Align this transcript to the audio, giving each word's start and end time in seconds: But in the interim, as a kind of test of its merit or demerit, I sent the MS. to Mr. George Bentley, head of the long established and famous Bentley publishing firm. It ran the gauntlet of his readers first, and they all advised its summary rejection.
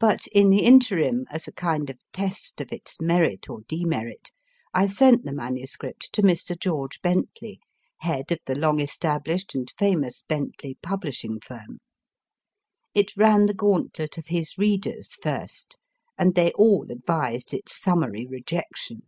But 0.00 0.26
in 0.32 0.50
the 0.50 0.64
interim, 0.64 1.24
as 1.30 1.46
a 1.46 1.52
kind 1.52 1.88
of 1.88 1.96
test 2.12 2.60
of 2.60 2.72
its 2.72 3.00
merit 3.00 3.48
or 3.48 3.60
demerit, 3.68 4.32
I 4.74 4.88
sent 4.88 5.24
the 5.24 5.32
MS. 5.32 5.76
to 6.10 6.22
Mr. 6.22 6.58
George 6.58 7.00
Bentley, 7.00 7.60
head 7.98 8.32
of 8.32 8.40
the 8.46 8.56
long 8.56 8.80
established 8.80 9.54
and 9.54 9.72
famous 9.78 10.22
Bentley 10.22 10.78
publishing 10.82 11.38
firm. 11.38 11.78
It 12.92 13.16
ran 13.16 13.46
the 13.46 13.54
gauntlet 13.54 14.18
of 14.18 14.26
his 14.26 14.58
readers 14.58 15.14
first, 15.14 15.78
and 16.18 16.34
they 16.34 16.50
all 16.54 16.90
advised 16.90 17.54
its 17.54 17.80
summary 17.80 18.26
rejection. 18.26 19.02